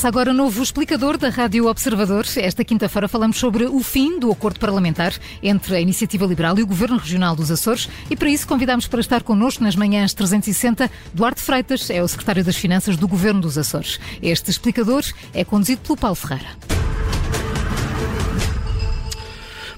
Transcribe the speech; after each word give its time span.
Começa 0.00 0.08
agora 0.08 0.30
o 0.30 0.34
novo 0.34 0.62
explicador 0.62 1.18
da 1.18 1.28
Rádio 1.28 1.66
Observador. 1.66 2.24
Esta 2.38 2.64
quinta-feira 2.64 3.06
falamos 3.06 3.36
sobre 3.36 3.66
o 3.66 3.80
fim 3.80 4.18
do 4.18 4.32
acordo 4.32 4.58
parlamentar 4.58 5.12
entre 5.42 5.76
a 5.76 5.80
Iniciativa 5.80 6.24
Liberal 6.24 6.58
e 6.58 6.62
o 6.62 6.66
Governo 6.66 6.96
Regional 6.96 7.36
dos 7.36 7.50
Açores 7.50 7.86
e 8.08 8.16
para 8.16 8.30
isso 8.30 8.48
convidamos 8.48 8.86
para 8.86 9.02
estar 9.02 9.22
connosco 9.22 9.62
nas 9.62 9.76
manhãs 9.76 10.14
360 10.14 10.90
Duarte 11.12 11.42
Freitas, 11.42 11.90
é 11.90 12.02
o 12.02 12.08
Secretário 12.08 12.42
das 12.42 12.56
Finanças 12.56 12.96
do 12.96 13.06
Governo 13.06 13.42
dos 13.42 13.58
Açores. 13.58 14.00
Este 14.22 14.50
explicador 14.50 15.04
é 15.34 15.44
conduzido 15.44 15.82
pelo 15.82 15.98
Paulo 15.98 16.16
Ferreira. 16.16 16.79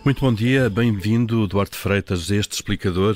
Muito 0.04 0.20
bom 0.20 0.34
dia, 0.34 0.68
bem-vindo, 0.68 1.46
Duarte 1.46 1.76
Freitas, 1.76 2.28
este 2.28 2.54
explicador. 2.54 3.14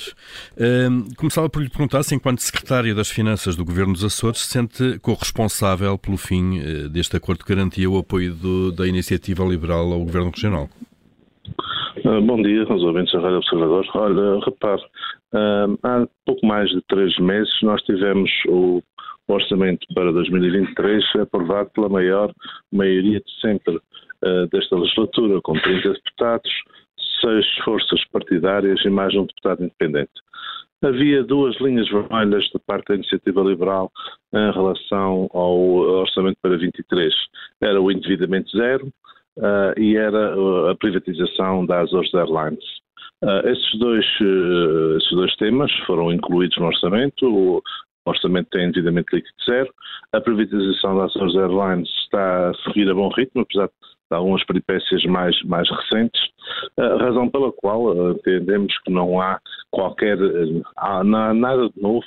Uh, 0.53 1.17
começava 1.17 1.51
por 1.51 1.61
lhe 1.61 1.69
perguntar 1.69 2.05
se, 2.05 2.15
enquanto 2.15 2.39
Secretário 2.39 2.95
das 2.95 3.11
Finanças 3.11 3.57
do 3.57 3.65
Governo 3.65 3.93
dos 3.93 4.05
Açores, 4.05 4.43
se 4.43 4.53
sente 4.53 4.97
corresponsável 5.01 5.99
pelo 5.99 6.17
fim 6.17 6.61
uh, 6.61 6.89
deste 6.89 7.17
acordo 7.17 7.45
que 7.45 7.53
garantia 7.53 7.91
o 7.91 7.99
apoio 7.99 8.33
do, 8.35 8.71
da 8.71 8.87
iniciativa 8.87 9.45
liberal 9.45 9.93
ao 9.93 9.99
Governo 9.99 10.31
Regional. 10.31 10.69
Uh, 12.05 12.21
bom 12.23 12.41
dia, 12.41 12.63
aos 12.63 12.83
ouvintes 12.85 13.13
da 13.13 13.21
Rádio 13.21 13.39
Observador. 13.39 13.85
Olha, 13.93 14.45
repare, 14.45 14.83
há 15.83 16.07
pouco 16.25 16.47
mais 16.47 16.71
de 16.71 16.81
três 16.83 17.19
meses 17.19 17.53
nós 17.63 17.83
tivemos 17.83 18.31
o 18.47 18.81
orçamento 19.27 19.85
para 19.93 20.13
2023 20.13 21.05
aprovado 21.21 21.69
pela 21.71 21.89
maior 21.89 22.33
maioria 22.73 23.19
de 23.19 23.41
sempre 23.41 23.81
uh, 24.27 24.47
desta 24.49 24.77
legislatura, 24.77 25.41
com 25.43 25.55
30 25.55 25.93
deputados, 25.93 26.51
seis 27.21 27.47
forças 27.65 28.05
partidárias 28.13 28.85
e 28.85 28.91
mais 28.91 29.15
um 29.15 29.27
deputado 29.27 29.65
independente. 29.65 30.13
Havia 30.83 31.25
duas 31.25 31.59
linhas 31.61 31.89
vermelhas 31.89 32.49
da 32.53 32.61
parte 32.67 32.89
da 32.89 32.95
iniciativa 32.97 33.41
liberal 33.41 33.91
em 34.35 34.53
relação 34.53 35.29
ao 35.33 35.59
orçamento 35.59 36.37
para 36.43 36.57
23. 36.57 37.15
Era 37.63 37.81
o 37.81 37.91
endividamento 37.91 38.51
zero 38.51 38.87
uh, 39.39 39.79
e 39.81 39.97
era 39.97 40.35
a 40.71 40.75
privatização 40.77 41.65
das 41.65 41.89
Azores 41.89 42.13
Airlines. 42.13 42.65
Uh, 43.23 43.49
esses, 43.49 43.79
dois, 43.79 44.05
uh, 44.21 44.99
esses 44.99 45.11
dois 45.11 45.35
temas 45.37 45.73
foram 45.87 46.13
incluídos 46.13 46.59
no 46.59 46.67
orçamento. 46.67 47.27
O 47.27 47.63
orçamento 48.05 48.51
tem 48.51 48.67
endividamento 48.67 49.17
líquido 49.17 49.35
zero. 49.45 49.73
A 50.13 50.21
privatização 50.21 50.99
das 50.99 51.17
Azores 51.17 51.35
Airlines 51.37 51.89
está 52.05 52.51
a 52.51 52.55
seguir 52.65 52.89
a 52.91 52.95
bom 52.95 53.09
ritmo, 53.09 53.43
apesar 53.43 53.67
de 53.67 53.73
algumas 54.11 54.45
peripécias 54.45 55.05
mais, 55.05 55.41
mais 55.45 55.69
recentes, 55.71 56.21
a 56.79 56.97
razão 56.97 57.29
pela 57.29 57.53
qual 57.53 57.87
uh, 57.87 58.13
entendemos 58.13 58.77
que 58.85 58.91
não 58.91 59.21
há 59.21 59.41
qualquer, 59.71 60.17
uh, 60.21 61.05
não 61.05 61.19
há 61.19 61.35
nada 61.35 61.69
de 61.69 61.81
novo 61.81 62.05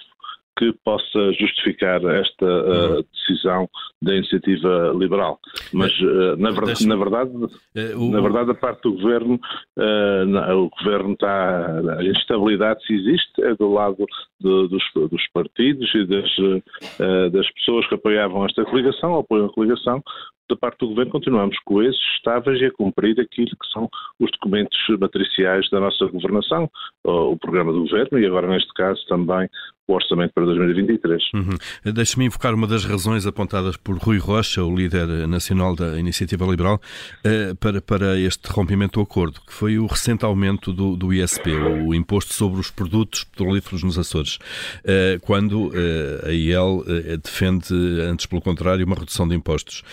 que 0.60 0.74
possa 0.84 1.32
justificar 1.40 2.04
esta 2.04 2.46
uh, 2.46 3.06
decisão 3.14 3.70
da 4.02 4.14
iniciativa 4.14 4.92
liberal. 4.94 5.40
Mas, 5.72 5.98
uh, 6.02 6.36
na, 6.38 6.52
ver 6.52 6.86
na, 6.86 6.96
verdade, 6.98 7.32
uh, 7.32 8.12
na 8.12 8.20
verdade, 8.20 8.52
a 8.52 8.54
parte 8.54 8.82
do 8.84 8.94
governo, 8.94 9.40
o 9.78 10.70
governo 10.78 11.14
está. 11.14 11.80
A 11.98 12.04
instabilidade, 12.04 12.86
se 12.86 12.94
existe, 12.94 13.42
é 13.42 13.56
do 13.56 13.72
lado 13.72 14.06
de, 14.42 14.68
dos, 14.68 14.84
dos, 15.10 15.28
partidos 15.34 15.90
e 15.96 16.06
das, 16.06 17.32
das 17.32 17.50
pessoas 17.54 17.88
que 17.88 17.96
apoiavam 17.96 18.46
esta 18.46 18.66
coligação, 18.66 19.18
apoiam 19.18 19.46
a 19.46 19.54
coligação, 19.54 20.04
da 20.50 20.56
parte 20.56 20.80
do 20.80 20.88
Governo 20.90 21.12
continuamos 21.12 21.58
coesos, 21.60 22.02
estáveis 22.16 22.60
e 22.62 22.66
a 22.66 22.72
cumprir 22.72 23.20
aquilo 23.20 23.48
que 23.48 23.72
são 23.72 23.90
os 24.20 24.32
documentos 24.32 24.78
matriciais 25.00 25.70
da 25.70 25.80
nossa 25.80 26.06
governação, 26.08 26.70
o 27.04 27.38
programa 27.38 27.72
do 27.72 27.82
Governo 27.82 28.20
e 28.20 28.26
agora, 28.26 28.48
neste 28.48 28.74
caso, 28.74 29.06
também 29.08 29.48
o 29.90 29.96
orçamento 29.96 30.34
para 30.34 30.46
2023. 30.46 31.24
Uhum. 31.34 31.94
Deixe-me 31.94 32.26
invocar 32.26 32.54
uma 32.54 32.68
das 32.68 32.86
razões 32.86 33.26
apontadas 33.26 33.76
por 33.76 33.98
Rui 33.98 34.20
Rocha, 34.20 34.64
o 34.64 34.74
líder 34.74 35.28
nacional 35.28 35.76
da 35.76 36.00
Iniciativa 36.00 36.46
Liberal, 36.46 36.80
eh, 37.24 37.56
para, 37.60 37.82
para 37.82 38.18
este 38.20 38.48
rompimento 38.52 39.00
do 39.00 39.04
acordo, 39.04 39.42
que 39.42 39.52
foi 39.52 39.80
o 39.80 39.88
recente 39.88 40.24
aumento 40.24 40.72
do, 40.72 40.96
do 40.96 41.12
ISP, 41.12 41.52
o 41.52 41.96
Imposto 41.96 42.34
sobre 42.34 42.60
os 42.60 42.70
Produtos 42.70 43.24
Petrolíferos 43.24 43.82
nos 43.82 43.98
Açores, 43.98 44.38
eh, 44.86 45.18
quando 45.22 45.72
eh, 45.74 46.30
a 46.30 46.32
IEL 46.32 46.84
defende, 47.24 47.74
antes 48.02 48.28
pelo 48.28 48.42
contrário, 48.42 48.86
uma 48.86 48.96
redução 48.96 49.28
de 49.28 49.36
impostos. 49.36 49.84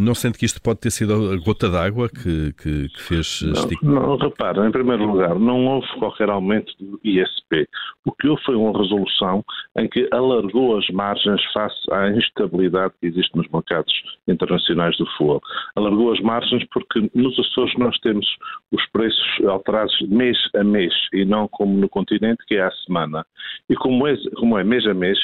Não 0.00 0.14
sente 0.14 0.38
que 0.38 0.46
isto 0.46 0.62
pode 0.62 0.80
ter 0.80 0.90
sido 0.90 1.12
a 1.12 1.36
gota 1.36 1.68
d'água 1.68 2.08
que, 2.08 2.54
que, 2.54 2.88
que, 2.88 3.02
fez 3.02 3.42
não, 3.82 3.92
não, 3.92 4.16
repara, 4.16 4.66
em 4.66 4.72
primeiro 4.72 5.04
lugar, 5.04 5.38
não 5.38 5.66
houve 5.66 5.86
qualquer 5.98 6.30
aumento 6.30 6.72
do 6.80 6.98
ISP. 7.04 7.68
O 8.06 8.12
que 8.12 8.26
houve 8.26 8.42
foi 8.42 8.54
uma 8.54 8.72
resolução 8.76 9.44
em 9.76 9.86
que 9.86 10.08
alargou 10.10 10.78
as 10.78 10.88
margens 10.88 11.42
face 11.52 11.92
à 11.92 12.08
instabilidade 12.12 12.94
que 12.98 13.08
existe 13.08 13.36
nos 13.36 13.46
mercados 13.50 13.92
internacionais 14.26 14.96
do 14.96 15.04
fogo. 15.18 15.42
Alargou 15.76 16.12
as 16.14 16.20
margens 16.20 16.64
porque 16.72 17.10
nos 17.14 17.38
Açores 17.38 17.74
nós 17.76 17.98
temos 17.98 18.26
os 18.72 18.86
preços 18.86 19.46
alterados 19.46 19.94
mês 20.08 20.38
a 20.54 20.64
mês 20.64 20.94
e 21.12 21.26
não 21.26 21.46
como 21.46 21.76
no 21.76 21.90
continente, 21.90 22.42
que 22.46 22.54
é 22.54 22.62
à 22.62 22.70
semana. 22.86 23.26
E 23.68 23.74
como 23.74 24.06
é, 24.06 24.14
como 24.36 24.58
é 24.58 24.64
mês 24.64 24.86
a 24.86 24.94
mês, 24.94 25.18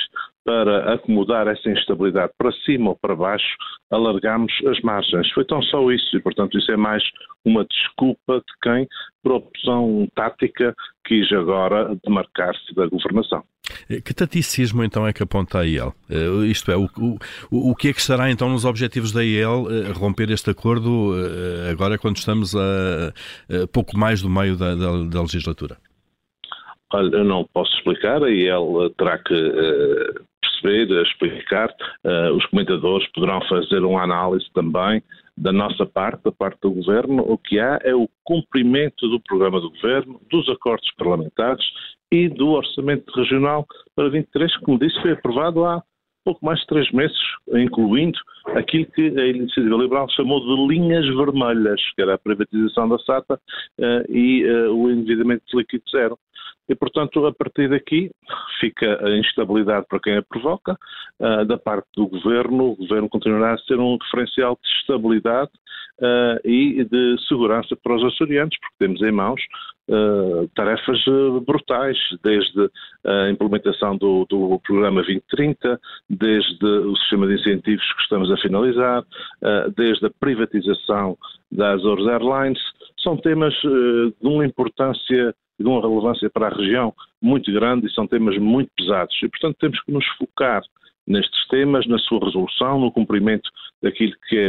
para 0.46 0.94
acomodar 0.94 1.48
essa 1.48 1.68
instabilidade 1.68 2.32
para 2.38 2.52
cima 2.64 2.90
ou 2.90 2.96
para 2.96 3.16
baixo, 3.16 3.56
alargamos 3.90 4.52
as 4.68 4.80
margens. 4.80 5.28
Foi 5.32 5.44
tão 5.44 5.60
só 5.60 5.90
isso, 5.90 6.16
e 6.16 6.20
portanto 6.20 6.56
isso 6.56 6.70
é 6.70 6.76
mais 6.76 7.02
uma 7.44 7.64
desculpa 7.64 8.36
de 8.36 8.52
quem, 8.62 8.86
por 9.24 9.32
opção 9.32 10.06
tática, 10.14 10.72
quis 11.04 11.30
agora 11.32 11.96
demarcar-se 12.04 12.72
da 12.76 12.86
governação. 12.86 13.42
Eh, 13.90 14.00
que 14.00 14.14
taticismo 14.14 14.84
então 14.84 15.04
é 15.04 15.12
que 15.12 15.22
aponta 15.22 15.58
a 15.58 15.66
IEL? 15.66 15.92
Uh, 16.08 16.44
isto 16.44 16.70
é, 16.70 16.76
o, 16.76 16.88
o, 17.50 17.70
o 17.70 17.74
que 17.74 17.88
é 17.88 17.92
que 17.92 18.00
estará 18.00 18.30
então 18.30 18.48
nos 18.48 18.64
objetivos 18.64 19.12
da 19.12 19.24
IEL 19.24 19.64
uh, 19.64 19.92
romper 19.92 20.30
este 20.30 20.50
acordo 20.50 21.12
uh, 21.12 21.70
agora 21.70 21.98
quando 21.98 22.16
estamos 22.16 22.54
a 22.54 23.12
pouco 23.72 23.98
mais 23.98 24.22
do 24.22 24.30
meio 24.30 24.56
da, 24.56 24.74
da, 24.76 25.04
da, 25.04 25.20
legislatura? 25.22 25.76
Olha, 26.92 27.16
eu 27.16 27.24
não 27.24 27.44
posso 27.52 27.76
explicar, 27.76 28.22
a 28.22 28.30
IEL 28.30 28.90
terá 28.96 29.18
que 29.18 29.34
perceber, 30.60 31.02
explicar, 31.02 31.74
os 32.34 32.46
comentadores 32.46 33.06
poderão 33.12 33.40
fazer 33.48 33.84
uma 33.84 34.02
análise 34.02 34.46
também 34.52 35.02
da 35.36 35.52
nossa 35.52 35.84
parte, 35.84 36.22
da 36.24 36.32
parte 36.32 36.58
do 36.62 36.70
Governo, 36.70 37.22
o 37.22 37.36
que 37.36 37.58
há 37.58 37.78
é 37.82 37.94
o 37.94 38.08
cumprimento 38.24 39.08
do 39.08 39.20
programa 39.20 39.60
do 39.60 39.70
Governo, 39.70 40.20
dos 40.30 40.48
acordos 40.48 40.90
parlamentares 40.96 41.64
e 42.10 42.28
do 42.28 42.48
Orçamento 42.50 43.12
Regional 43.14 43.66
para 43.94 44.08
23, 44.08 44.56
que, 44.56 44.64
como 44.64 44.78
disse, 44.78 45.00
foi 45.02 45.12
aprovado 45.12 45.64
há 45.64 45.82
pouco 46.24 46.44
mais 46.44 46.58
de 46.60 46.66
três 46.66 46.90
meses, 46.90 47.18
incluindo 47.54 48.18
aquilo 48.54 48.86
que 48.86 49.02
a 49.18 49.26
Iniciativa 49.26 49.76
Liberal 49.76 50.08
chamou 50.10 50.40
de 50.40 50.74
linhas 50.74 51.06
vermelhas, 51.14 51.80
que 51.94 52.02
era 52.02 52.14
a 52.14 52.18
privatização 52.18 52.88
da 52.88 52.98
SATA 52.98 53.34
uh, 53.78 54.12
e 54.12 54.44
uh, 54.44 54.74
o 54.74 54.90
endividamento 54.90 55.44
de 55.46 55.56
líquido 55.56 55.84
zero. 55.90 56.18
E, 56.68 56.74
portanto, 56.74 57.24
a 57.26 57.32
partir 57.32 57.68
daqui 57.68 58.10
fica 58.60 59.04
a 59.04 59.16
instabilidade 59.18 59.86
para 59.88 60.00
quem 60.00 60.16
a 60.16 60.22
provoca. 60.22 60.76
Uh, 61.20 61.44
da 61.44 61.56
parte 61.56 61.86
do 61.96 62.06
governo, 62.08 62.72
o 62.72 62.76
governo 62.76 63.08
continuará 63.08 63.54
a 63.54 63.58
ser 63.58 63.78
um 63.78 63.96
referencial 63.96 64.58
de 64.60 64.68
estabilidade 64.80 65.50
uh, 66.00 66.40
e 66.44 66.84
de 66.84 67.16
segurança 67.28 67.76
para 67.76 67.94
os 67.94 68.04
açorianos, 68.04 68.56
porque 68.58 68.76
temos 68.78 69.00
em 69.02 69.12
mãos 69.12 69.40
uh, 69.88 70.48
tarefas 70.54 70.98
brutais, 71.46 71.96
desde 72.22 72.68
a 73.04 73.30
implementação 73.30 73.96
do, 73.96 74.26
do, 74.28 74.60
programa 74.66 75.02
2030, 75.02 75.80
desde 76.10 76.66
o 76.66 76.96
sistema 76.96 77.26
de 77.28 77.34
incentivos 77.34 77.92
que 77.94 78.02
estamos 78.02 78.30
a 78.30 78.35
finalizar, 78.38 79.04
desde 79.76 80.06
a 80.06 80.10
privatização 80.20 81.16
das 81.50 81.80
Azores 81.80 82.06
Airlines. 82.06 82.60
São 83.02 83.16
temas 83.16 83.54
de 83.54 84.26
uma 84.26 84.44
importância 84.44 85.34
de 85.58 85.66
uma 85.66 85.80
relevância 85.80 86.28
para 86.28 86.48
a 86.48 86.54
região 86.54 86.92
muito 87.22 87.50
grande 87.52 87.86
e 87.86 87.92
são 87.92 88.06
temas 88.06 88.36
muito 88.38 88.70
pesados. 88.76 89.16
E, 89.22 89.28
portanto, 89.28 89.56
temos 89.58 89.80
que 89.82 89.92
nos 89.92 90.06
focar 90.18 90.62
nestes 91.06 91.46
temas, 91.48 91.86
na 91.86 91.98
sua 91.98 92.24
resolução, 92.24 92.80
no 92.80 92.90
cumprimento 92.90 93.48
daquilo 93.82 94.12
que 94.28 94.36
é 94.36 94.48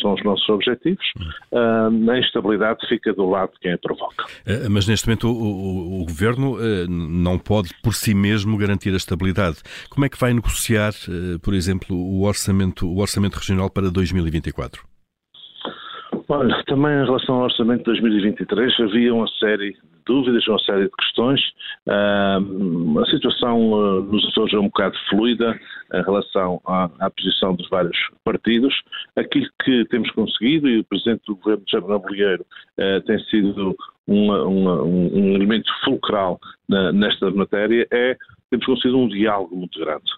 são 0.00 0.14
os 0.14 0.24
nossos 0.24 0.48
objetivos, 0.48 1.04
uh, 1.52 2.10
a 2.10 2.18
instabilidade 2.18 2.86
fica 2.88 3.12
do 3.12 3.28
lado 3.28 3.52
de 3.52 3.58
quem 3.60 3.72
a 3.72 3.78
provoca. 3.78 4.24
Uh, 4.24 4.70
mas 4.70 4.86
neste 4.86 5.06
momento 5.06 5.28
o, 5.28 5.32
o, 5.32 6.02
o 6.02 6.04
Governo 6.04 6.54
uh, 6.54 6.88
não 6.88 7.38
pode 7.38 7.70
por 7.82 7.94
si 7.94 8.14
mesmo 8.14 8.56
garantir 8.56 8.92
a 8.92 8.96
estabilidade. 8.96 9.58
Como 9.90 10.06
é 10.06 10.08
que 10.08 10.18
vai 10.18 10.32
negociar, 10.32 10.92
por 11.42 11.54
exemplo, 11.54 11.96
o 11.96 12.24
orçamento, 12.24 12.86
o 12.86 13.00
orçamento 13.00 13.34
regional 13.34 13.68
para 13.68 13.90
2024? 13.90 14.82
Olha, 16.30 16.62
também 16.64 16.92
em 16.92 17.04
relação 17.06 17.36
ao 17.36 17.44
orçamento 17.44 17.78
de 17.78 17.84
2023 17.84 18.80
havia 18.80 19.14
uma 19.14 19.26
série 19.38 19.74
dúvidas, 20.04 20.46
uma 20.46 20.58
série 20.58 20.84
de 20.84 20.90
questões. 20.90 21.40
Uh, 21.86 23.00
a 23.00 23.06
situação 23.06 23.72
uh, 23.72 24.02
nos 24.02 24.26
Açores 24.26 24.52
é 24.52 24.58
um 24.58 24.64
bocado 24.64 24.94
fluida 25.08 25.58
em 25.94 26.02
relação 26.02 26.60
à, 26.66 26.90
à, 26.98 27.10
posição 27.10 27.54
dos 27.54 27.68
vários 27.70 27.96
partidos. 28.24 28.74
Aquilo 29.16 29.46
que 29.64 29.86
temos 29.86 30.10
conseguido, 30.10 30.68
e 30.68 30.80
o 30.80 30.84
Presidente 30.84 31.22
do 31.26 31.36
Governo, 31.36 31.64
Jair 31.66 31.84
Bolieiro, 31.84 32.44
uh, 32.78 33.00
tem 33.06 33.18
sido 33.24 33.74
uma, 34.06 34.42
uma, 34.44 34.82
um, 34.82 35.34
elemento 35.34 35.70
fulcral 35.84 36.38
na, 36.68 36.92
nesta 36.92 37.30
matéria, 37.30 37.86
é 37.90 38.16
temos 38.50 38.66
conseguido 38.66 38.98
um 38.98 39.08
diálogo 39.08 39.56
muito 39.56 39.78
grande. 39.78 40.10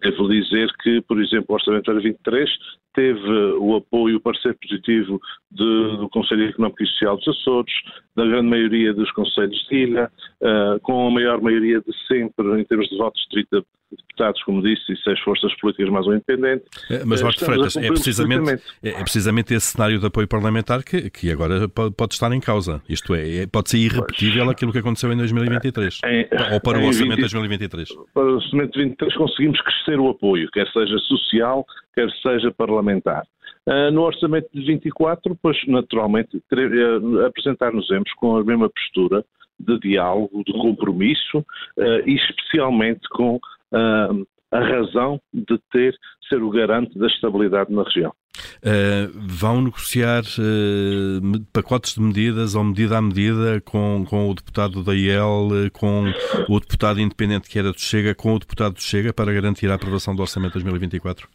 devo 0.00 0.28
dizer 0.28 0.72
que, 0.82 1.00
por 1.02 1.20
exemplo, 1.22 1.46
o 1.50 1.54
Orçamento 1.54 1.84
para 1.84 2.00
23 2.00 2.50
teve 2.96 3.28
o 3.60 3.76
apoio, 3.76 4.16
o 4.16 4.20
parecer 4.20 4.56
positivo 4.58 5.20
de, 5.52 5.96
do 5.98 6.08
Conselho 6.08 6.48
Económico 6.48 6.82
e 6.82 6.86
Social 6.86 7.16
dos 7.18 7.28
Açores, 7.28 7.74
da 8.16 8.24
grande 8.24 8.48
maioria 8.48 8.94
dos 8.94 9.12
conselhos 9.12 9.66
de 9.68 9.76
ilha, 9.76 10.10
uh, 10.40 10.80
com 10.80 11.06
a 11.06 11.10
maior 11.10 11.40
maioria 11.42 11.78
de 11.80 11.94
sempre, 12.08 12.58
em 12.58 12.64
termos 12.64 12.88
de 12.88 12.96
votos, 12.96 13.26
30 13.30 13.62
deputados, 13.90 14.42
como 14.42 14.62
disse, 14.62 14.92
e 14.92 14.96
seis 14.98 15.18
forças 15.20 15.54
políticas 15.60 15.90
mais 15.90 16.06
um 16.06 16.14
independente. 16.14 16.64
É, 16.90 17.04
mas, 17.04 17.20
Jorge 17.20 17.38
Freitas, 17.38 17.76
é 17.76 17.88
precisamente, 17.88 18.62
é, 18.82 18.88
é 18.90 19.02
precisamente 19.02 19.54
esse 19.54 19.66
cenário 19.66 19.98
de 19.98 20.06
apoio 20.06 20.26
parlamentar 20.26 20.82
que, 20.82 21.10
que 21.10 21.30
agora 21.30 21.68
pode 21.68 22.14
estar 22.14 22.32
em 22.32 22.40
causa. 22.40 22.82
Isto 22.88 23.14
é, 23.14 23.42
é 23.42 23.46
pode 23.46 23.70
ser 23.70 23.78
irrepetível 23.78 24.44
pois. 24.44 24.56
aquilo 24.56 24.72
que 24.72 24.78
aconteceu 24.78 25.12
em 25.12 25.16
2023. 25.16 26.00
Em, 26.04 26.28
ou 26.52 26.60
para 26.60 26.78
o 26.78 26.86
orçamento 26.86 27.16
de 27.16 27.22
2023. 27.22 27.88
Para 28.12 28.22
o 28.22 28.34
orçamento 28.34 28.72
de 28.72 28.78
2023 28.78 29.16
conseguimos 29.16 29.60
crescer 29.60 30.00
o 30.00 30.08
apoio, 30.08 30.50
quer 30.50 30.66
seja 30.72 30.98
social, 30.98 31.64
quer 31.94 32.10
seja 32.22 32.50
parlamentar. 32.50 33.24
Uh, 33.66 33.90
no 33.90 34.02
orçamento 34.02 34.48
de 34.54 34.64
24, 34.64 35.36
pois 35.42 35.56
naturalmente 35.66 36.36
uh, 36.36 37.26
apresentar-nos-emos 37.26 38.12
com 38.12 38.36
a 38.36 38.44
mesma 38.44 38.70
postura 38.70 39.24
de 39.58 39.78
diálogo, 39.80 40.44
de 40.44 40.52
compromisso 40.52 41.38
uh, 41.38 42.00
e 42.06 42.14
especialmente 42.14 43.08
com 43.10 43.40
uh, 43.72 44.26
a 44.50 44.60
razão 44.60 45.20
de 45.32 45.58
ter 45.72 45.94
ser 46.28 46.42
o 46.42 46.50
garante 46.50 46.98
da 46.98 47.06
estabilidade 47.06 47.72
na 47.72 47.82
região. 47.82 48.12
Uh, 48.58 49.10
vão 49.14 49.62
negociar 49.62 50.22
uh, 50.22 51.46
pacotes 51.52 51.94
de 51.94 52.00
medidas 52.00 52.54
ou 52.54 52.64
medida 52.64 52.98
a 52.98 53.02
medida 53.02 53.60
com, 53.62 54.04
com 54.08 54.30
o 54.30 54.34
deputado 54.34 54.82
da 54.82 54.94
IEL, 54.94 55.48
com 55.72 56.04
o 56.48 56.60
deputado 56.60 57.00
independente 57.00 57.48
que 57.48 57.58
era 57.58 57.72
do 57.72 57.80
Chega, 57.80 58.14
com 58.14 58.34
o 58.34 58.38
deputado 58.38 58.74
do 58.74 58.82
Chega 58.82 59.12
para 59.12 59.32
garantir 59.32 59.70
a 59.70 59.74
aprovação 59.74 60.14
do 60.14 60.22
Orçamento 60.22 60.54
2024? 60.54 61.28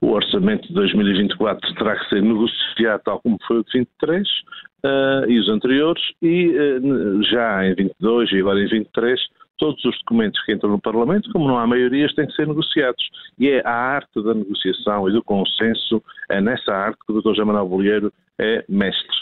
O 0.00 0.12
Orçamento 0.12 0.68
de 0.68 0.74
2024 0.74 1.74
terá 1.74 1.98
que 1.98 2.08
ser 2.08 2.22
negociado 2.22 3.02
tal 3.04 3.20
como 3.20 3.38
foi 3.46 3.58
o 3.58 3.64
de 3.64 3.78
23 3.78 4.28
uh, 4.84 5.30
e 5.30 5.38
os 5.38 5.48
anteriores 5.48 6.02
e 6.22 6.52
já 7.30 7.66
em 7.66 7.74
22 7.74 8.32
e 8.32 8.40
agora 8.40 8.60
em 8.60 8.68
23 8.68 9.20
todos 9.58 9.84
os 9.84 9.98
documentos 9.98 10.42
que 10.44 10.52
entram 10.52 10.70
no 10.70 10.80
Parlamento, 10.80 11.30
como 11.32 11.48
não 11.48 11.58
há 11.58 11.66
maiorias, 11.66 12.14
têm 12.14 12.26
que 12.26 12.34
ser 12.34 12.46
negociados. 12.46 13.02
E 13.38 13.48
é 13.48 13.62
a 13.66 13.72
arte 13.72 14.22
da 14.22 14.34
negociação 14.34 15.08
e 15.08 15.12
do 15.12 15.22
consenso, 15.22 16.02
é 16.30 16.40
nessa 16.40 16.72
arte 16.72 16.98
que 17.06 17.12
o 17.12 17.20
Dr. 17.20 17.30
José 17.30 17.44
Manuel 17.44 17.68
Bolheiro 17.68 18.12
é 18.38 18.64
mestre. 18.68 19.16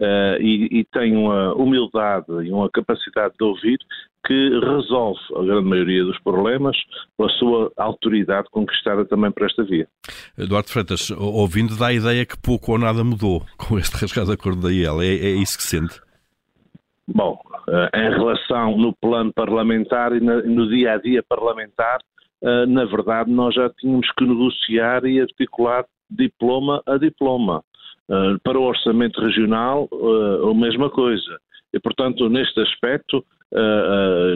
Uh, 0.00 0.40
e, 0.40 0.80
e, 0.80 0.84
tem 0.92 1.16
uma 1.16 1.54
humildade 1.54 2.26
e 2.42 2.50
uma 2.50 2.70
capacidade 2.70 3.34
de 3.38 3.44
ouvir 3.44 3.78
que 4.26 4.60
resolve 4.60 5.20
a 5.36 5.42
grande 5.42 5.68
maioria 5.68 6.04
dos 6.04 6.18
problemas 6.20 6.76
pela 7.16 7.28
sua 7.30 7.72
autoridade 7.76 8.48
conquistada 8.50 9.04
também 9.04 9.30
por 9.30 9.44
esta 9.44 9.64
via. 9.64 9.88
Eduardo 10.36 10.68
Freitas, 10.68 11.10
ouvindo 11.10 11.76
dá 11.76 11.88
a 11.88 11.92
ideia 11.92 12.26
que 12.26 12.38
pouco 12.38 12.72
ou 12.72 12.78
nada 12.78 13.04
mudou 13.04 13.44
com 13.56 13.78
este 13.78 13.96
rasgado 14.00 14.32
acordo 14.32 14.62
da 14.62 14.72
IEL. 14.72 15.02
É, 15.02 15.06
é 15.06 15.30
isso 15.30 15.56
que 15.56 15.64
sente? 15.64 16.00
Bom, 17.08 17.38
eh, 17.68 17.90
em 17.94 18.10
relação 18.10 18.76
no 18.76 18.92
plano 18.92 19.32
parlamentar 19.32 20.12
e 20.12 20.20
no 20.20 20.68
dia 20.68 20.92
a 20.92 20.98
dia 20.98 21.22
parlamentar, 21.26 22.00
eh, 22.42 22.66
na 22.66 22.84
verdade 22.84 23.30
nós 23.30 23.54
já 23.54 23.70
tínhamos 23.70 24.10
que 24.12 24.26
negociar 24.26 25.06
e 25.06 25.18
articular 25.18 25.86
diploma 26.10 26.82
a 26.86 26.98
diploma. 26.98 27.64
Eh, 28.10 28.36
para 28.44 28.58
o 28.58 28.62
orçamento 28.62 29.22
regional, 29.22 29.88
a 29.90 30.54
mesma 30.54 30.90
coisa. 30.90 31.38
E, 31.72 31.80
portanto, 31.80 32.28
neste 32.28 32.60
aspecto, 32.60 33.24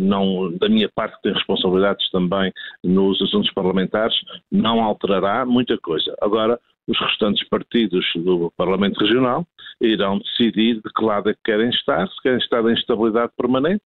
não, 0.03 0.53
da 0.59 0.69
minha 0.69 0.89
parte, 0.95 1.17
que 1.17 1.23
tem 1.23 1.33
responsabilidades 1.33 2.11
também 2.11 2.53
nos 2.83 3.21
assuntos 3.23 3.51
parlamentares, 3.53 4.15
não 4.51 4.83
alterará 4.83 5.45
muita 5.45 5.77
coisa. 5.79 6.15
Agora, 6.21 6.59
os 6.87 6.99
restantes 6.99 7.47
partidos 7.49 8.05
do 8.17 8.53
Parlamento 8.57 9.01
Regional 9.01 9.47
irão 9.81 10.19
decidir 10.19 10.77
de 10.77 10.93
que 10.95 11.05
lado 11.05 11.31
é 11.31 11.35
que 11.35 11.41
querem 11.45 11.71
estar, 11.71 12.07
se 12.09 12.23
querem 12.23 12.39
estar 12.39 12.65
em 12.65 12.75
estabilidade 12.75 13.33
permanente 13.37 13.83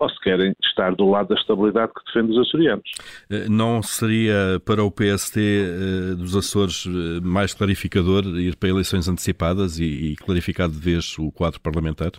ou 0.00 0.08
se 0.08 0.18
querem 0.20 0.54
estar 0.64 0.94
do 0.94 1.08
lado 1.08 1.28
da 1.28 1.34
estabilidade 1.34 1.92
que 1.92 2.04
defende 2.06 2.32
os 2.32 2.46
açorianos. 2.46 2.90
Eh, 3.30 3.48
não 3.48 3.82
seria 3.82 4.58
para 4.64 4.82
o 4.82 4.90
PST 4.90 5.38
eh, 5.38 6.14
dos 6.14 6.34
Açores 6.34 6.86
eh, 6.86 7.20
mais 7.22 7.52
clarificador 7.52 8.24
ir 8.38 8.56
para 8.56 8.70
eleições 8.70 9.08
antecipadas 9.08 9.78
e, 9.78 10.16
clarificar 10.16 10.70
de 10.70 10.78
vez 10.78 11.18
o 11.18 11.30
quadro 11.30 11.60
parlamentar? 11.60 12.12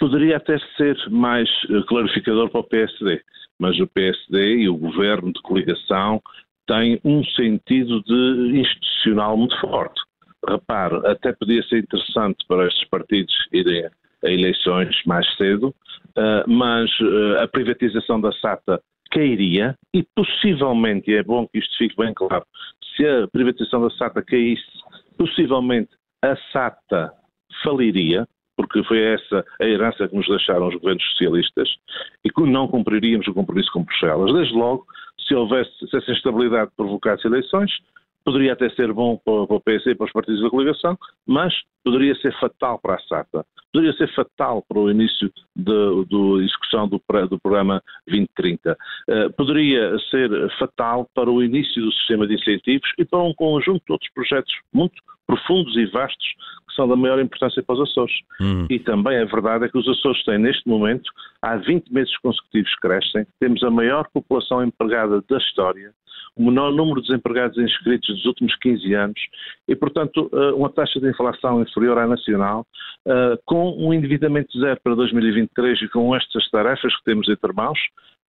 Poderia 0.00 0.38
até 0.38 0.58
ser 0.76 0.96
mais 1.10 1.48
clarificador 1.86 2.50
para 2.50 2.60
o 2.60 2.64
PSD, 2.64 3.22
mas 3.58 3.78
o 3.78 3.86
PSD 3.86 4.62
e 4.62 4.68
o 4.68 4.76
governo 4.76 5.32
de 5.32 5.40
coligação 5.42 6.22
têm 6.66 7.00
um 7.04 7.24
sentido 7.24 8.02
de 8.02 8.60
institucional 8.60 9.36
muito 9.36 9.58
forte. 9.60 10.00
Repare, 10.48 10.94
até 11.06 11.32
podia 11.32 11.62
ser 11.64 11.78
interessante 11.78 12.44
para 12.46 12.66
estes 12.66 12.88
partidos 12.88 13.34
irem 13.52 13.86
a 14.24 14.30
eleições 14.30 14.94
mais 15.04 15.26
cedo, 15.36 15.68
uh, 15.68 16.48
mas 16.48 16.90
uh, 17.00 17.42
a 17.42 17.48
privatização 17.48 18.20
da 18.20 18.32
SATA 18.32 18.80
cairia 19.10 19.76
e 19.94 20.04
possivelmente, 20.14 21.10
e 21.10 21.14
é 21.14 21.22
bom 21.22 21.46
que 21.46 21.58
isto 21.58 21.76
fique 21.76 21.96
bem 21.96 22.12
claro, 22.14 22.44
se 22.94 23.06
a 23.06 23.28
privatização 23.28 23.82
da 23.82 23.90
SATA 23.90 24.22
caísse, 24.22 24.64
possivelmente 25.16 25.90
a 26.22 26.36
SATA 26.52 27.12
faliria, 27.62 28.26
porque 28.56 28.82
foi 28.84 29.00
essa 29.00 29.44
a 29.60 29.64
herança 29.64 30.08
que 30.08 30.16
nos 30.16 30.26
deixaram 30.26 30.68
os 30.68 30.74
governos 30.74 31.04
socialistas, 31.10 31.68
e 32.24 32.30
que 32.30 32.42
não 32.42 32.68
cumpriríamos 32.68 33.26
o 33.28 33.34
compromisso 33.34 33.70
com 33.72 33.84
Bruxelas. 33.84 34.32
Desde 34.32 34.54
logo, 34.54 34.86
se 35.26 35.34
houvesse, 35.34 35.70
se 35.88 35.96
essa 35.96 36.12
instabilidade 36.12 36.70
provocasse 36.76 37.26
eleições, 37.26 37.70
poderia 38.26 38.54
até 38.54 38.68
ser 38.70 38.92
bom 38.92 39.16
para, 39.24 39.46
para 39.46 39.56
o 39.56 39.60
PS 39.60 39.86
e 39.86 39.94
para 39.94 40.06
os 40.06 40.12
partidos 40.12 40.42
da 40.42 40.50
coligação, 40.50 40.98
mas 41.24 41.54
poderia 41.84 42.12
ser 42.16 42.36
fatal 42.40 42.76
para 42.80 42.96
a 42.96 42.98
SATA, 42.98 43.46
poderia 43.72 43.92
ser 43.96 44.12
fatal 44.14 44.64
para 44.68 44.80
o 44.80 44.90
início 44.90 45.32
da 45.54 46.42
execução 46.42 46.88
do, 46.88 47.00
do, 47.30 47.38
programa 47.38 47.80
2030, 48.08 48.72
uh, 48.72 48.76
eh, 49.08 49.28
poderia 49.28 49.96
ser 50.10 50.28
fatal 50.58 51.08
para 51.14 51.30
o 51.30 51.40
início 51.40 51.80
do 51.80 51.92
sistema 51.92 52.26
de 52.26 52.34
incentivos 52.34 52.90
e 52.98 53.04
para 53.04 53.20
um 53.20 53.32
conjunto 53.32 53.84
de 53.86 53.92
outros 53.92 54.10
projetos 54.12 54.52
muito 54.72 55.00
profundos 55.24 55.76
e 55.76 55.86
vastos 55.86 56.26
que 56.68 56.74
são 56.74 56.88
da 56.88 56.96
maior 56.96 57.20
importância 57.20 57.62
para 57.62 57.76
os 57.76 57.90
Açores. 57.90 58.14
Hum. 58.40 58.66
E 58.68 58.78
também 58.80 59.18
a 59.18 59.24
verdade 59.24 59.66
é 59.66 59.68
que 59.68 59.78
os 59.78 59.88
Açores 59.88 60.24
têm, 60.24 60.38
neste 60.38 60.68
momento, 60.68 61.10
há 61.42 61.56
20 61.56 61.92
meses 61.92 62.16
consecutivos 62.18 62.74
que 62.74 62.80
crescem, 62.80 63.26
temos 63.38 63.62
a 63.62 63.70
maior 63.70 64.08
população 64.12 64.64
empregada 64.64 65.22
da 65.28 65.38
história, 65.38 65.92
o 66.36 66.44
menor 66.44 66.70
número 66.70 67.00
de 67.00 67.08
desempregados 67.08 67.56
inscritos 67.56 68.14
dos 68.14 68.26
últimos 68.26 68.54
15 68.56 68.94
anos 68.94 69.20
e, 69.66 69.74
portanto, 69.74 70.28
eh, 70.32 70.52
uma 70.52 70.68
taxa 70.68 71.00
de 71.00 71.08
inflação 71.08 71.62
inferior 71.62 71.98
à 71.98 72.06
nacional, 72.06 72.66
eh, 73.06 73.38
com 73.46 73.70
um 73.70 73.92
endividamento 73.92 74.58
zero 74.60 74.78
para 74.84 74.94
2023 74.94 75.82
e 75.82 75.88
com 75.88 76.14
estas 76.14 76.48
tarefas 76.50 76.94
que 76.96 77.04
temos 77.04 77.28
entre 77.28 77.52
mãos, 77.52 77.78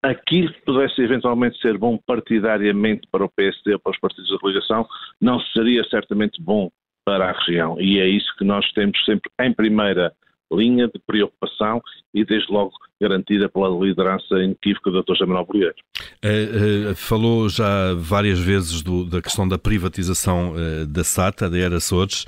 aquilo 0.03 0.53
que 0.53 0.61
pudesse 0.61 1.01
eventualmente 1.01 1.59
ser 1.59 1.77
bom 1.77 1.97
partidariamente 2.05 3.07
para 3.11 3.25
o 3.25 3.29
PSD 3.29 3.73
ou 3.73 3.79
para 3.79 3.91
os 3.91 3.99
partidos 3.99 4.29
da 4.29 4.37
coligação, 4.37 4.87
não 5.19 5.39
seria 5.39 5.83
certamente 5.85 6.39
bom 6.41 6.69
para 7.03 7.29
a 7.29 7.31
região. 7.31 7.79
E 7.79 7.99
é 7.99 8.07
isso 8.07 8.35
que 8.37 8.43
nós 8.43 8.71
temos 8.73 9.03
sempre 9.03 9.31
em 9.41 9.51
primeira 9.51 10.13
linha 10.51 10.87
de 10.87 10.99
preocupação 11.07 11.81
e, 12.13 12.23
desde 12.23 12.51
logo, 12.51 12.71
garantida 13.01 13.49
pela 13.49 13.69
liderança 13.69 14.35
inequívoca 14.35 14.89
do 14.89 15.03
Dr. 15.03 15.13
José 15.13 15.25
Manuel. 15.25 15.45
Uh, 15.45 16.91
uh, 16.91 16.95
falou 16.95 17.49
já 17.49 17.93
várias 17.93 18.39
vezes 18.39 18.81
do, 18.81 19.05
da 19.05 19.21
questão 19.21 19.47
da 19.47 19.57
privatização 19.57 20.53
uh, 20.53 20.85
da 20.85 21.03
SATA, 21.03 21.49
da 21.49 21.57
Era 21.57 21.77
Açores, 21.77 22.25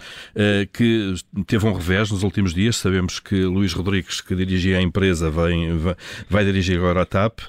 que 0.74 1.14
teve 1.46 1.66
um 1.66 1.74
revés 1.74 2.12
nos 2.12 2.24
últimos 2.24 2.54
dias. 2.54 2.76
Sabemos 2.76 3.20
que 3.20 3.44
Luís 3.44 3.74
Rodrigues, 3.74 4.22
que 4.22 4.36
dirigia 4.36 4.78
a 4.78 4.82
empresa, 4.82 5.30
vem, 5.30 5.78
vai, 5.78 5.96
vai 6.30 6.46
dirigir 6.46 6.78
agora 6.78 7.02
a 7.02 7.06
TAP. 7.06 7.40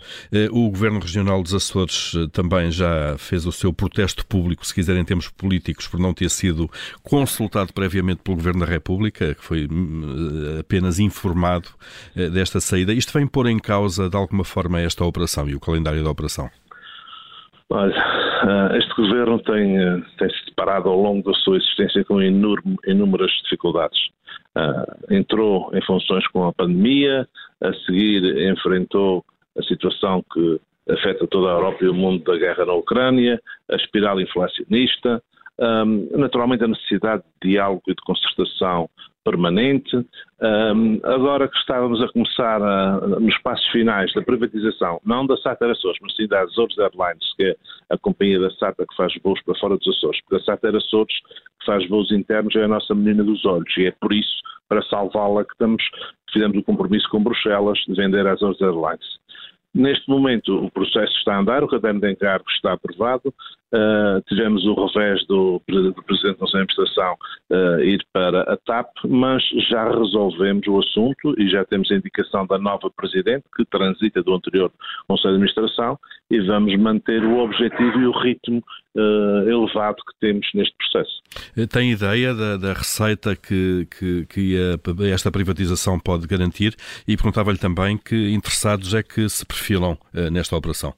o 0.51 0.71
Governo 0.71 1.01
Regional 1.01 1.43
dos 1.43 1.55
Açores 1.55 2.13
também 2.33 2.71
já 2.71 3.17
fez 3.19 3.47
o 3.47 3.53
seu 3.53 3.73
protesto 3.73 4.25
público, 4.27 4.67
se 4.67 4.75
quiserem, 4.75 5.03
em 5.03 5.05
termos 5.05 5.29
políticos, 5.29 5.87
por 5.87 5.99
não 5.99 6.15
ter 6.15 6.31
sido 6.31 6.71
consultado 7.03 7.73
previamente 7.73 8.21
pelo 8.23 8.37
Governo 8.37 8.61
da 8.61 8.67
República, 8.67 9.35
que 9.35 9.45
foi 9.45 9.67
hum, 9.71 10.59
apenas 10.61 10.99
informado 10.99 11.69
desta 12.15 12.61
saída. 12.61 12.93
Isto 12.93 13.08
vem 13.13 13.27
pôr 13.27 13.47
em 13.47 13.59
causa, 13.59 14.09
de 14.09 14.17
alguma 14.17 14.45
forma, 14.45 14.81
esta 14.81 15.05
operação 15.05 15.49
e 15.49 15.55
o 15.55 15.61
calendário 15.61 16.03
da 16.03 16.11
operação? 16.11 16.49
Olha, 17.71 17.95
eh, 17.95 18.79
este 18.79 18.95
governo 18.95 19.39
tem, 19.41 19.77
eh, 19.77 20.03
tem 20.19 20.31
se 20.31 20.47
deparado 20.47 20.89
ao 20.89 20.99
longo 20.99 21.31
da 21.31 21.37
sua 21.39 21.59
existência 21.59 22.05
com 22.05 22.21
enorme, 22.23 22.77
inúmeras 22.87 23.31
dificuldades. 23.45 23.99
Uh, 24.57 25.15
entrou 25.15 25.71
em 25.75 25.83
funções 25.83 26.27
com 26.29 26.47
a 26.47 26.53
pandemia, 26.53 27.29
a 27.63 27.73
seguir 27.85 28.51
enfrentou 28.51 29.25
a 29.57 29.63
situação 29.63 30.25
que 30.33 30.61
afeta 30.91 31.27
toda 31.27 31.49
a 31.49 31.53
Europa 31.53 31.85
e 31.85 31.89
o 31.89 31.95
mundo 31.95 32.25
da 32.25 32.37
guerra 32.37 32.65
na 32.65 32.73
Ucrânia, 32.73 33.41
a 33.71 33.77
espiral 33.77 34.21
inflacionista, 34.21 35.23
Um, 35.61 36.09
naturalmente, 36.17 36.65
a 36.65 36.69
necessidade 36.69 37.23
de 37.43 37.51
diálogo 37.51 37.83
e 37.89 37.95
de 37.95 38.03
concertação 38.03 38.89
permanente. 39.25 39.95
Um, 40.41 41.01
agora 41.05 41.49
que 41.49 41.59
estávamos 41.59 42.01
a 42.03 42.09
começar 42.09 42.63
a, 42.63 43.01
nos 43.21 43.37
passos 43.39 43.67
finais 43.71 44.13
da 44.15 44.23
privatização, 44.23 45.01
não 45.05 45.27
da 45.27 45.37
SATA 45.37 45.71
Açores, 45.71 45.99
mas 46.01 46.15
sim 46.17 46.27
da 46.27 46.41
Azores 46.41 46.79
Airlines, 46.79 47.35
que 47.37 47.45
é 47.45 47.57
a 47.91 47.99
companhia 47.99 48.41
da 48.41 48.51
SATA 48.53 48.87
que 48.89 48.97
faz 48.97 49.13
voos 49.23 49.43
para 49.43 49.59
fora 49.59 49.77
dos 49.77 49.89
Açores, 49.97 50.21
porque 50.23 50.37
a 50.37 50.45
SATA 50.45 50.75
Açores, 50.75 51.15
que 51.61 51.67
faz 51.67 51.87
voos 51.89 52.11
internos, 52.11 52.55
é 52.57 52.65
a 52.65 52.69
nossa 52.69 52.95
menina 52.95 53.23
dos 53.23 53.45
olhos 53.45 53.77
e 53.77 53.87
é 53.87 53.91
por 54.01 54.13
isso, 54.13 54.39
para 54.69 54.83
salvá-la, 54.83 55.45
que 55.45 55.53
estamos, 55.53 55.83
fizemos 56.33 56.57
o 56.57 56.63
compromisso 56.63 57.09
com 57.11 57.23
Bruxelas 57.23 57.79
de 57.87 57.95
vender 57.95 58.27
a 58.27 58.33
Azores 58.33 58.61
Airlines. 58.61 59.19
Neste 59.75 60.09
momento 60.09 60.65
o 60.65 60.71
processo 60.71 61.13
está 61.19 61.35
a 61.35 61.41
andar, 61.41 61.63
o 61.63 61.69
caderno 61.69 62.01
de 62.01 62.11
encargo 62.11 62.47
está 62.51 62.73
aprovado, 62.73 63.33
uh, 63.73 64.23
tivemos 64.29 64.65
o 64.65 64.87
revés 64.87 65.25
do, 65.27 65.63
do 65.67 66.03
Presidente 66.03 66.39
da 66.39 66.47
de 66.47 66.57
Administração 66.57 67.17
uh, 67.51 67.81
ir 67.81 68.05
para 68.13 68.43
a 68.43 68.57
TAP, 68.57 68.89
mas 69.07 69.43
já 69.69 69.89
resolvemos 69.89 70.67
o 70.67 70.79
assunto 70.79 71.35
e 71.39 71.49
já 71.49 71.65
temos 71.65 71.91
a 71.91 71.97
indicação 71.97 72.47
da 72.47 72.59
nova 72.59 72.91
Presidente, 72.91 73.45
que 73.57 73.65
transita 73.67 74.23
do 74.23 74.35
anterior 74.35 74.71
Conselho 75.07 75.39
de 75.39 75.45
Administração, 75.45 75.99
e 76.31 76.41
vamos 76.41 76.77
manter 76.79 77.25
o 77.25 77.39
objetivo 77.39 78.01
e 78.01 78.07
o 78.07 78.13
ritmo 78.13 78.63
uh, 78.95 79.49
elevado 79.49 79.97
que 79.97 80.19
temos 80.21 80.47
neste 80.55 80.75
processo. 80.77 81.23
Tem 81.71 81.93
ideia 81.93 82.35
da, 82.35 82.57
da 82.57 82.73
receita 82.75 83.35
que, 83.35 83.87
que, 83.99 84.27
que 84.27 84.57
a, 84.57 85.07
esta 85.07 85.31
privatização 85.31 85.99
pode 85.99 86.27
garantir 86.27 86.75
e 87.07 87.17
perguntava-lhe 87.17 87.59
também 87.59 87.97
que 87.97 88.31
interessados 88.33 88.95
é 88.95 89.03
que 89.03 89.29
se 89.29 89.45
perfilam 89.47 89.97
nesta 90.31 90.57
operação. 90.57 90.95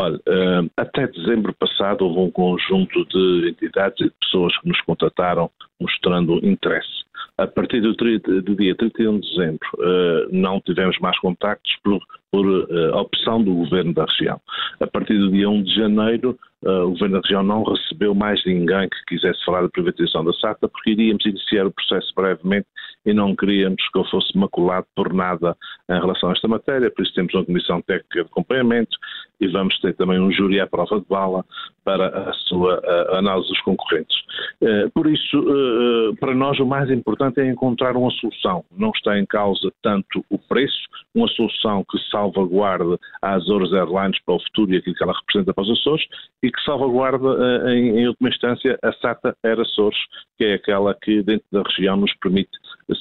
Olha, 0.00 0.16
uh, 0.16 0.70
até 0.78 1.06
dezembro 1.08 1.52
passado 1.52 2.06
houve 2.06 2.20
um 2.20 2.30
conjunto 2.30 3.04
de 3.04 3.50
entidades 3.50 4.00
e 4.00 4.04
de 4.04 4.14
pessoas 4.18 4.58
que 4.58 4.66
nos 4.66 4.80
contataram 4.80 5.50
mostrando 5.78 6.38
interesse. 6.42 7.04
A 7.36 7.46
partir 7.46 7.82
do, 7.82 7.92
do 7.92 8.56
dia 8.56 8.74
31 8.74 9.20
de 9.20 9.28
dezembro 9.28 9.68
uh, 9.76 10.28
não 10.32 10.58
tivemos 10.62 10.98
mais 11.00 11.18
contactos 11.18 11.76
por, 11.84 12.00
por 12.32 12.46
uh, 12.46 12.96
opção 12.96 13.44
do 13.44 13.52
Governo 13.52 13.92
da 13.92 14.06
região. 14.06 14.40
A 14.80 14.86
partir 14.86 15.18
do 15.18 15.30
dia 15.30 15.50
1 15.50 15.64
de 15.64 15.74
janeiro 15.74 16.38
uh, 16.64 16.84
o 16.84 16.90
Governo 16.90 17.16
da 17.16 17.20
região 17.22 17.42
não 17.42 17.62
recebeu 17.62 18.14
mais 18.14 18.44
ninguém 18.44 18.88
que 18.88 19.16
quisesse 19.16 19.44
falar 19.44 19.62
da 19.62 19.68
privatização 19.68 20.24
da 20.24 20.32
SATA, 20.34 20.68
porque 20.68 20.90
iríamos 20.90 21.24
iniciar 21.24 21.66
o 21.66 21.72
processo 21.72 22.12
brevemente 22.14 22.66
e 23.06 23.14
não 23.14 23.34
queríamos 23.34 23.82
que 23.90 23.98
eu 23.98 24.04
fosse 24.04 24.36
maculado 24.36 24.86
por 24.94 25.12
nada 25.12 25.56
em 25.90 26.00
relação 26.00 26.28
a 26.28 26.32
esta 26.32 26.46
matéria, 26.46 26.90
por 26.90 27.02
isso 27.02 27.14
temos 27.14 27.32
uma 27.34 27.44
comissão 27.44 27.80
técnica 27.82 28.22
de 28.22 28.28
acompanhamento 28.28 28.96
e 29.40 29.48
vamos 29.48 29.78
ter 29.80 29.94
também 29.94 30.20
um 30.20 30.30
júri 30.30 30.60
à 30.60 30.66
prova 30.66 31.00
de 31.00 31.06
bala 31.08 31.44
para 31.82 32.30
a 32.30 32.32
sua 32.34 32.80
análise 33.16 33.48
dos 33.48 33.60
concorrentes. 33.62 34.14
Uh, 34.60 34.90
por 34.92 35.10
isso, 35.10 35.38
uh, 35.40 36.14
para 36.16 36.34
nós 36.34 36.58
o 36.60 36.66
mais 36.66 36.90
importante 36.90 37.40
é 37.40 37.46
encontrar 37.46 37.96
uma 37.96 38.10
solução. 38.10 38.64
Não 38.76 38.90
está 38.90 39.18
em 39.18 39.24
causa 39.24 39.72
tanto 39.82 40.24
o 40.28 40.38
preço, 40.38 40.78
uma 41.14 41.26
solução 41.28 41.84
que 41.90 41.98
salvaguarde 42.10 42.98
a 43.22 43.32
Azores 43.32 43.72
Airlines 43.72 44.20
para 44.24 44.34
o 44.34 44.42
futuro 44.42 44.72
e 44.72 44.76
aquilo 44.76 44.94
que 44.94 45.02
ela 45.02 45.14
representa 45.14 45.54
para 45.54 45.64
os 45.64 45.70
Açores 45.70 46.04
e 46.42 46.49
que 46.50 46.62
salvaguarda, 46.64 47.28
eh, 47.28 47.74
em, 47.74 48.00
em 48.00 48.08
última 48.08 48.28
instância, 48.28 48.78
a 48.82 48.92
SATA 48.94 49.36
Air 49.44 49.60
Açores, 49.60 49.98
que 50.38 50.44
é 50.44 50.54
aquela 50.54 50.94
que 50.94 51.22
dentro 51.22 51.46
da 51.52 51.62
região 51.62 51.96
nos 51.96 52.12
permite 52.20 52.50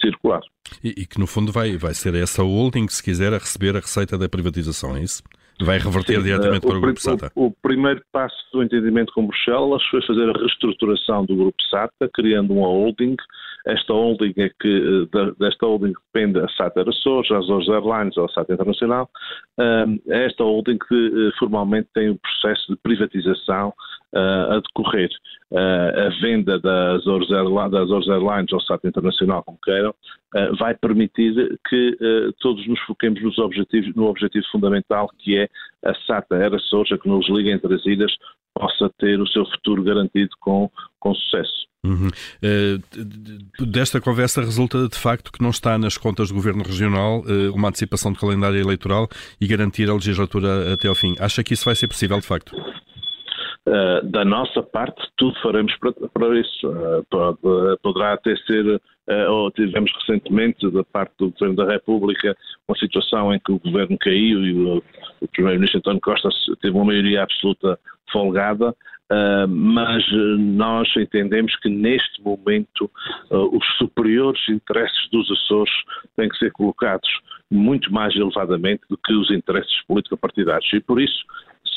circular. 0.02 0.42
E, 0.84 0.90
e, 0.90 1.06
que 1.06 1.20
no 1.20 1.28
fundo 1.28 1.52
vai, 1.52 1.78
vai 1.78 1.94
ser 1.94 2.14
essa 2.16 2.44
holding, 2.44 2.88
se 2.88 3.04
quiser, 3.04 3.34
a 3.34 3.38
receber 3.38 3.76
a 3.76 3.80
receita 3.80 4.18
da 4.18 4.30
privatização, 4.30 4.96
é 4.96 5.02
isso? 5.02 5.24
Vai 5.62 5.78
reverter 5.78 6.18
Sim, 6.18 6.24
diretamente 6.24 6.66
uh, 6.66 6.68
para 6.68 6.76
o, 6.76 6.78
o 6.78 6.82
Grupo 6.82 7.02
SATA? 7.02 7.32
O, 7.36 7.46
o, 7.48 7.52
primeiro 7.52 8.02
passo 8.12 8.36
do 8.54 8.64
entendimento 8.64 9.12
com 9.14 9.26
Bruxelas 9.26 9.84
foi 9.92 10.02
fazer 10.06 10.30
a 10.30 10.40
reestruturação 10.40 11.26
do 11.26 11.36
Grupo 11.36 11.62
SATA, 11.70 12.10
criando 12.14 12.54
uma 12.54 12.68
holding. 12.68 13.18
Esta 13.68 13.94
holding 13.94 14.34
é 14.38 14.50
que, 14.60 15.08
eh, 15.14 15.32
desta 15.40 15.66
holding 15.66 15.94
depende 16.14 16.40
a 16.40 16.48
SATA 16.50 16.82
Açores, 16.88 17.30
a 17.32 17.38
Azores 17.38 17.68
Airlines 17.68 18.18
ou 18.18 18.26
a 18.26 18.30
SATA 18.30 18.54
Internacional. 18.54 19.10
Uh, 19.60 20.00
esta 20.12 20.44
holding 20.44 20.78
que 20.78 20.96
uh, 20.96 21.32
formalmente 21.38 21.90
tem 21.94 22.10
o 22.10 22.20
processo 22.20 22.72
de 22.72 22.78
privatização 22.78 23.74
uh, 24.14 24.54
a 24.54 24.60
decorrer. 24.60 25.10
Uh, 25.52 26.08
a 26.08 26.22
venda 26.22 26.60
das 26.60 27.02
Azores, 27.02 27.30
Airlines, 27.32 28.54
ao 28.54 28.62
SATA 28.62 28.88
Internacional, 28.88 29.44
como 29.44 29.58
queiram, 29.64 29.92
uh, 30.36 30.56
vai 30.58 30.76
permitir 30.76 31.60
que 31.68 31.98
todos 32.40 32.66
nos 32.68 32.80
foquemos 32.82 33.22
nos 33.22 33.38
objetivos, 33.40 33.94
no 33.96 34.06
objetivo 34.06 34.46
fundamental 34.52 35.10
que 35.20 35.38
é 35.38 35.50
a 35.86 35.94
SATA 36.06 36.36
Era 36.36 36.56
Açores, 36.56 37.00
que 37.02 37.10
nos 37.10 37.28
liga 37.30 37.52
entre 37.52 37.74
as 37.74 37.86
ilhas, 37.86 38.12
possa 38.54 38.90
ter 38.98 39.20
o 39.20 39.28
seu 39.28 39.46
futuro 39.46 39.84
garantido 39.84 40.32
com, 40.40 40.70
com 41.00 41.14
sucesso. 41.14 41.69
Uhum. 41.86 42.10
Uh, 42.44 43.66
desta 43.66 44.02
conversa 44.02 44.42
resulta 44.42 44.90
de 44.90 44.98
facto 44.98 45.32
que 45.32 45.42
não 45.42 45.50
está 45.50 45.78
nas 45.78 45.98
contas 45.98 46.28
do 46.28 46.34
Governo 46.34 46.62
Regional 46.62 47.22
uh, 47.22 47.54
uma 47.56 47.70
antecipação 47.70 48.12
de 48.12 48.20
calendário 48.20 48.60
eleitoral 48.60 49.08
e 49.40 49.48
garantir 49.48 49.90
a 49.90 49.94
legislatura 49.94 50.74
até 50.74 50.90
ao 50.90 50.96
fim. 50.96 51.16
Acha 51.20 51.42
que 51.42 51.54
isso 51.54 51.66
vai 51.66 51.76
ser 51.76 51.88
possível 51.88 52.20
de 52.20 52.26
facto? 52.26 52.54
Uh, 53.70 54.04
da 54.08 54.26
nossa 54.26 54.64
parte, 54.64 55.00
tudo 55.16 55.40
faremos 55.42 55.76
para, 55.76 55.92
para 55.92 56.40
isso. 56.40 56.68
Uh, 56.68 57.06
pode, 57.08 57.38
poderá 57.84 58.14
até 58.14 58.36
ser, 58.38 58.66
uh, 58.66 59.32
ou 59.32 59.52
tivemos 59.52 59.92
recentemente, 60.00 60.72
da 60.72 60.84
parte 60.84 61.14
do 61.20 61.30
Governo 61.30 61.56
da 61.56 61.66
República, 61.66 62.36
uma 62.68 62.76
situação 62.80 63.32
em 63.32 63.40
que 63.40 63.52
o 63.52 63.60
Governo 63.60 63.96
caiu 64.00 64.44
e 64.44 64.54
o, 64.54 64.84
o 65.22 65.28
Primeiro-Ministro 65.28 65.82
António 65.82 66.02
Costa 66.02 66.30
teve 66.60 66.76
uma 66.76 66.86
maioria 66.86 67.22
absoluta 67.22 67.78
folgada, 68.12 68.76
mas 69.48 70.04
nós 70.40 70.88
entendemos 70.98 71.56
que 71.58 71.70
neste 71.70 72.24
momento 72.24 72.90
os 73.30 73.66
superiores 73.78 74.40
interesses 74.50 75.10
dos 75.12 75.30
Açores 75.32 75.74
têm 76.16 76.30
que 76.30 76.38
ser 76.38 76.52
colocados 76.52 77.10
muito 77.52 77.92
mais 77.92 78.16
elevadamente 78.16 78.82
do 78.90 78.98
que 78.98 79.14
os 79.14 79.30
interesses 79.32 79.82
político-partidários. 79.88 80.72
E 80.74 80.80
por 80.80 81.02
isso 81.02 81.24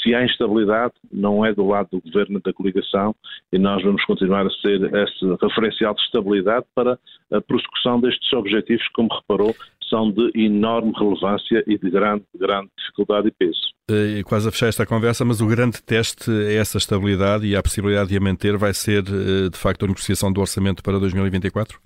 se 0.03 0.15
há 0.15 0.25
instabilidade, 0.25 0.95
não 1.13 1.45
é 1.45 1.55
do 1.55 1.67
lado 1.67 1.89
do 1.93 2.01
governo 2.01 2.41
da 2.41 2.53
coligação 2.53 3.15
e 3.53 3.59
nós 3.59 3.83
vamos 3.83 4.05
continuar 4.05 4.47
a 4.47 4.51
ser 4.51 4.83
esse 4.95 5.25
referencial 5.41 5.95
de 5.95 6.03
estabilidade 6.03 6.67
para 6.75 6.99
a 7.33 7.41
prossecução 7.41 8.01
destes 8.01 8.33
objetivos, 8.33 8.87
como 8.95 9.09
reparou, 9.15 9.55
são 9.89 10.11
de 10.11 10.31
enorme 10.35 10.93
relevância 10.97 11.63
e 11.67 11.79
de 11.79 11.91
grande, 11.91 12.25
grande 12.35 12.71
dificuldade 12.79 13.29
e 13.29 13.31
peso. 13.31 13.61
E 13.91 14.23
quase 14.25 14.49
a 14.49 14.51
fechar 14.51 14.69
esta 14.69 14.87
conversa, 14.87 15.25
mas 15.25 15.41
o 15.41 15.47
grande 15.47 15.83
teste 15.83 16.31
é 16.31 16.55
essa 16.55 16.79
estabilidade 16.79 17.47
e 17.47 17.55
a 17.55 17.63
possibilidade 17.63 18.09
de 18.09 18.17
a 18.17 18.21
manter 18.21 18.57
vai 18.57 18.73
ser, 18.73 19.03
eh, 19.03 19.51
de 19.51 19.59
facto, 19.59 19.85
a 19.85 19.89
negociação 19.89 20.33
do 20.33 20.41
orçamento 20.41 20.83
para 20.83 20.99
2024? 20.99 21.79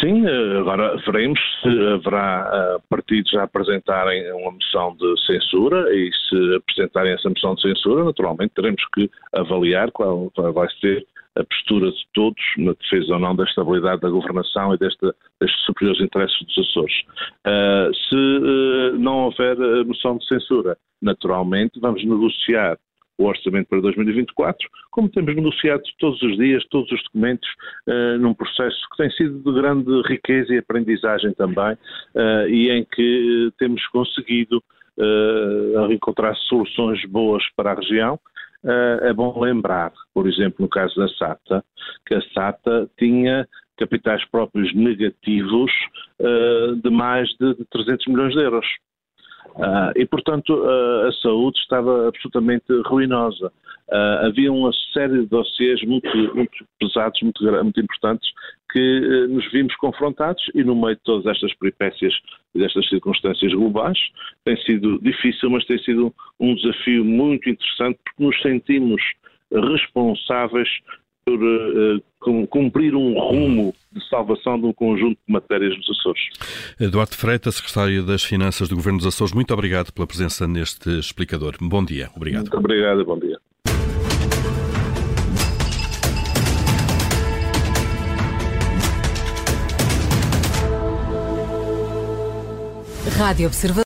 Sim, 0.00 0.26
agora 0.58 0.96
veremos 1.06 1.38
se 1.62 1.68
haverá 1.68 2.50
eh, 2.52 2.82
partidos 2.88 3.32
a 3.34 3.44
apresentarem 3.44 4.32
uma 4.32 4.50
moção 4.50 4.96
de 4.96 5.26
censura 5.26 5.94
e 5.94 6.10
se 6.28 6.56
apresentarem 6.56 7.12
essa 7.12 7.28
moção 7.28 7.54
de 7.54 7.62
censura, 7.62 8.02
naturalmente 8.02 8.52
teremos 8.54 8.82
que 8.92 9.08
avaliar 9.32 9.92
qual 9.92 10.32
vai 10.52 10.68
ser 10.80 11.06
a 11.36 11.44
postura 11.44 11.92
de 11.92 12.04
todos 12.12 12.42
na 12.58 12.72
defesa 12.72 13.12
ou 13.14 13.20
não 13.20 13.36
da 13.36 13.44
estabilidade 13.44 14.00
da 14.00 14.10
governação 14.10 14.74
e 14.74 14.78
desta, 14.78 15.14
destes 15.40 15.64
superiores 15.64 16.00
interesses 16.00 16.38
dos 16.46 16.58
Açores. 16.58 16.94
Uh, 17.46 17.94
se 17.94 18.16
uh, 18.16 18.98
não 18.98 19.26
houver 19.26 19.56
moção 19.86 20.18
de 20.18 20.26
censura, 20.26 20.76
naturalmente 21.00 21.78
vamos 21.78 22.04
negociar 22.04 22.76
o 23.20 23.26
orçamento 23.26 23.68
para 23.68 23.80
2024, 23.82 24.66
como 24.90 25.08
temos 25.10 25.34
negociado 25.36 25.82
todos 25.98 26.20
os 26.22 26.36
dias, 26.38 26.64
todos 26.70 26.90
os 26.90 27.02
documentos, 27.04 27.48
uh, 27.86 28.18
num 28.18 28.32
processo 28.32 28.78
que 28.90 28.96
tem 28.96 29.10
sido 29.10 29.38
de 29.38 29.60
grande 29.60 30.02
riqueza 30.08 30.54
e 30.54 30.58
aprendizagem 30.58 31.32
também, 31.34 31.74
uh, 32.14 32.48
e 32.48 32.70
em 32.70 32.84
que 32.84 33.52
temos 33.58 33.86
conseguido 33.88 34.62
uh, 34.96 35.92
encontrar 35.92 36.34
soluções 36.48 37.04
boas 37.04 37.44
para 37.54 37.72
a 37.72 37.74
região. 37.74 38.18
é 39.02 39.12
bom 39.12 39.40
lembrar, 39.40 39.92
por 40.14 40.26
exemplo, 40.26 40.56
no 40.60 40.68
caso 40.68 40.94
da 40.96 41.08
SATA, 41.08 41.64
que 42.06 42.14
a 42.14 42.22
SATA 42.34 42.90
tinha 42.98 43.46
capitais 43.78 44.22
próprios 44.30 44.74
negativos 44.74 45.72
de 46.82 46.90
mais 46.90 47.26
de 47.40 47.54
300 47.70 48.06
milhões 48.08 48.34
de 48.34 48.42
euros. 48.42 48.66
Uh, 49.56 49.92
e, 49.96 50.06
portanto, 50.06 50.52
a 51.06 51.12
saúde 51.20 51.58
estava 51.58 52.08
absolutamente 52.08 52.66
ruinosa. 52.86 53.52
Uh, 53.88 54.26
havia 54.26 54.52
uma 54.52 54.70
série 54.92 55.20
de 55.20 55.26
dossiês 55.26 55.82
muito, 55.82 56.08
muito 56.34 56.64
pesados, 56.78 57.20
muito, 57.22 57.42
muito 57.64 57.80
importantes, 57.80 58.30
que 58.72 59.26
nos 59.28 59.50
vimos 59.50 59.74
confrontados 59.76 60.42
e, 60.54 60.62
no 60.62 60.76
meio 60.76 60.94
de 60.94 61.02
todas 61.02 61.26
estas 61.26 61.52
peripécias 61.54 62.14
e 62.54 62.58
destas 62.60 62.88
circunstâncias 62.88 63.52
globais, 63.52 63.98
tem 64.44 64.56
sido 64.62 65.00
difícil, 65.00 65.50
mas 65.50 65.64
tem 65.66 65.78
sido 65.78 66.14
um 66.38 66.54
desafio 66.54 67.04
muito 67.04 67.50
interessante, 67.50 67.98
porque 68.04 68.24
nos 68.24 68.40
sentimos 68.42 69.02
responsáveis 69.52 70.68
eh, 71.28 72.00
cumprir 72.50 72.94
um 72.94 73.18
rumo 73.18 73.74
de 73.92 74.06
salvação 74.08 74.58
de 74.58 74.66
um 74.66 74.72
conjunto 74.72 75.18
de 75.26 75.32
matérias 75.32 75.76
nos 75.76 75.88
Açores. 75.90 76.20
Eduardo 76.78 77.16
Freitas, 77.16 77.56
Secretário 77.56 78.04
das 78.04 78.22
Finanças 78.22 78.68
do 78.68 78.76
Governo 78.76 78.98
dos 78.98 79.06
Açores, 79.06 79.32
muito 79.32 79.52
obrigado 79.52 79.92
pela 79.92 80.06
presença 80.06 80.46
neste 80.46 80.90
explicador. 80.98 81.56
Bom 81.60 81.84
dia. 81.84 82.10
Obrigado. 82.14 82.42
Muito 82.42 82.58
obrigado. 82.58 83.04
Bom 83.04 83.18
dia. 83.18 83.38
Rádio 93.18 93.46
Observador. 93.48 93.78